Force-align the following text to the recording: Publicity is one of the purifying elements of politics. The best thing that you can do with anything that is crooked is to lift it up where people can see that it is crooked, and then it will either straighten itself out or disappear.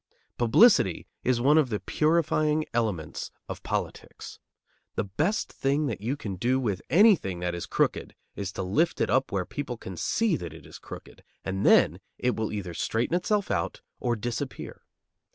Publicity 0.39 1.05
is 1.23 1.39
one 1.39 1.59
of 1.59 1.69
the 1.69 1.79
purifying 1.79 2.65
elements 2.73 3.29
of 3.47 3.61
politics. 3.61 4.39
The 4.95 5.03
best 5.03 5.51
thing 5.53 5.85
that 5.85 6.01
you 6.01 6.17
can 6.17 6.37
do 6.37 6.59
with 6.59 6.81
anything 6.89 7.39
that 7.41 7.53
is 7.53 7.67
crooked 7.67 8.15
is 8.35 8.51
to 8.53 8.63
lift 8.63 8.99
it 8.99 9.11
up 9.11 9.31
where 9.31 9.45
people 9.45 9.77
can 9.77 9.95
see 9.95 10.35
that 10.37 10.53
it 10.55 10.65
is 10.65 10.79
crooked, 10.79 11.23
and 11.45 11.63
then 11.67 11.99
it 12.17 12.35
will 12.35 12.51
either 12.51 12.73
straighten 12.73 13.15
itself 13.15 13.51
out 13.51 13.81
or 13.99 14.15
disappear. 14.15 14.81